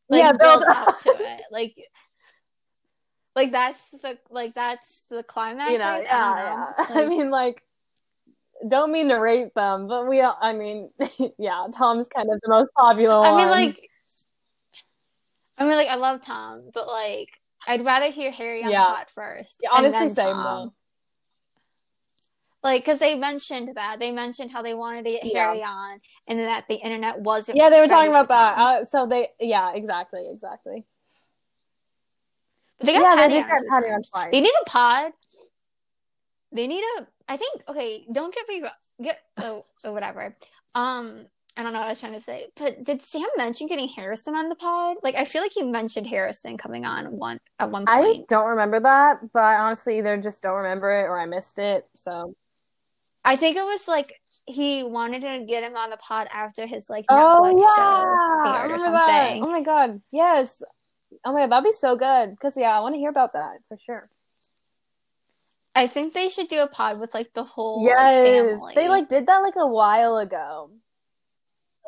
[0.08, 1.42] like yeah, build up to it.
[1.50, 1.74] Like
[3.36, 5.72] like that's the like that's the climax.
[5.72, 6.94] you know, I yeah, I yeah.
[6.94, 7.02] know.
[7.02, 7.62] I mean, like,
[8.66, 10.90] don't mean to rate them, but we, I mean,
[11.38, 13.32] yeah, Tom's kind of the most popular one.
[13.32, 13.88] I mean, like,
[15.58, 17.28] I mean, like, I love Tom, but like,
[17.68, 18.86] I'd rather hear Harry on Yeah.
[18.88, 19.60] the pod first.
[19.62, 20.44] Yeah, honestly, same Tom.
[20.44, 20.74] though.
[22.66, 25.44] Like, because they mentioned that they mentioned how they wanted to get Yeah.
[25.44, 27.56] Harry on, and that the internet wasn't.
[27.58, 28.58] Yeah, they were talking about that.
[28.58, 30.84] Uh, so they, yeah, exactly, exactly.
[32.78, 34.30] But they got yeah, they did on get a Paddy on twice.
[34.32, 35.12] They need a pod.
[36.50, 37.06] They need a.
[37.28, 37.62] I think.
[37.68, 38.72] Okay, don't get me wrong.
[39.00, 40.36] Get oh, oh, whatever.
[40.74, 42.48] Um, I don't know what I was trying to say.
[42.56, 44.96] But did Sam mention getting Harrison on the pod?
[45.04, 48.22] Like, I feel like he mentioned Harrison coming on one at one point.
[48.22, 51.60] I don't remember that, but I honestly either just don't remember it or I missed
[51.60, 51.86] it.
[51.94, 52.34] So
[53.26, 56.88] I, think it was like he wanted to get him on the pod after his
[56.88, 59.44] like Oh Netflix yeah, show aired or something.
[59.44, 60.62] Oh my god, yes.
[61.24, 62.30] Oh my god, that'd be so good.
[62.30, 64.08] Because yeah, I want to hear about that for sure.
[65.74, 69.08] I think they should do a pod with like the whole yes, like, they like
[69.10, 70.70] did that like a while ago.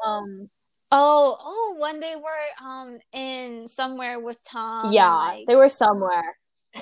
[0.04, 0.50] Um.
[0.90, 4.92] Oh, oh, when they were um in somewhere with Tom.
[4.92, 6.36] Yeah, and, like, they were somewhere.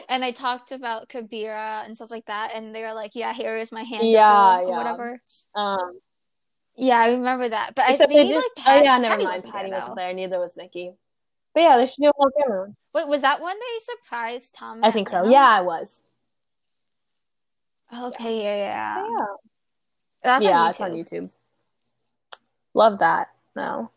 [0.09, 3.57] And they talked about Kabira and stuff like that, and they were like, "Yeah, here
[3.57, 4.77] is my hand Yeah, or yeah.
[4.77, 5.21] whatever."
[5.55, 6.01] Um.
[6.77, 7.75] Yeah, I remember that.
[7.75, 8.35] But I think they did.
[8.35, 9.35] like oh yeah, never Paddy mind.
[9.35, 10.13] wasn't Paddy there, wasn't there.
[10.13, 10.93] Neither was Nikki.
[11.55, 12.75] But yeah, they should do a whole camera.
[12.95, 14.81] Wait, was that when they surprised Tom?
[14.85, 15.17] I think so.
[15.19, 15.33] Atlanta?
[15.33, 16.03] Yeah, I was.
[17.97, 19.09] Okay, yeah, yeah.
[19.09, 19.27] Yeah.
[20.23, 20.93] That's yeah, on it's on.
[20.93, 21.31] YouTube.
[22.75, 23.29] Love that.
[23.55, 23.91] No.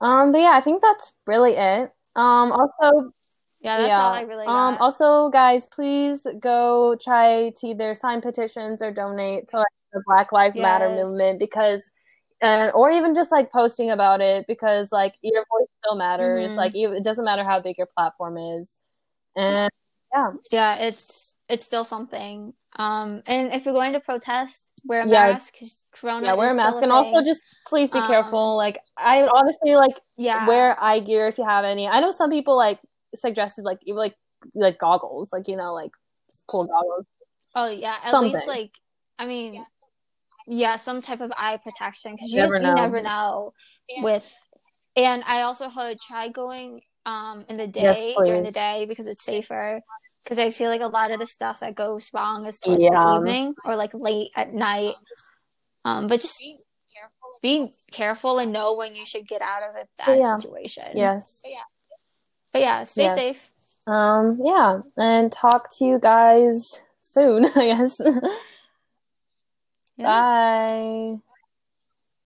[0.00, 1.92] Um, but yeah, I think that's really it.
[2.14, 3.12] Um, also,
[3.64, 4.04] Yeah, that's yeah.
[4.04, 9.48] all I really Um, also, guys, please go try to either sign petitions or donate
[9.48, 11.88] to like, the Black Lives Matter movement because,
[12.42, 16.52] and or even just like posting about it because like your voice still matters.
[16.52, 16.56] Mhm.
[16.56, 18.78] Like it doesn't matter how big your platform is,
[19.34, 19.70] and
[20.12, 22.52] yeah, yeah, it's it's still something.
[22.76, 25.30] Um, and if you're going to protest, wear a Yeah.
[25.30, 26.26] mask because Corona.
[26.26, 28.56] yeah, wear a mask and also just please be Um, careful.
[28.56, 31.88] Like I honestly like yeah, wear eye gear if you have any.
[31.88, 32.78] I know some people like
[33.16, 34.14] suggested like even like
[34.54, 35.90] like goggles, like you know like
[36.46, 37.06] cool goggles.
[37.54, 38.32] Oh yeah, at Something.
[38.34, 38.72] least like
[39.18, 39.64] I mean,
[40.46, 42.68] yeah, some type of eye protection because you Never just know.
[42.70, 43.52] you never know
[44.02, 44.32] with.
[44.96, 49.06] And I also heard try going um in the Yes, day during the day because
[49.06, 49.80] it's safer.
[50.22, 53.04] Because I feel like a lot of the stuff that goes wrong is towards Yeah.
[53.04, 54.94] the evening or like late at night.
[55.84, 56.42] Um, but just
[57.42, 60.38] be careful and know when you should get out of a bad Yeah.
[60.38, 60.96] situation.
[60.96, 61.42] Yes.
[62.54, 63.16] But yeah, stay Yes.
[63.16, 63.50] safe.
[63.86, 64.38] Um.
[64.42, 67.44] Yeah, and talk to you guys soon.
[67.56, 68.00] I guess.
[69.96, 70.04] Yeah.
[70.04, 71.16] Bye.